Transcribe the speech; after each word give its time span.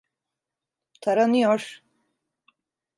Taranıyor. 1.01 1.81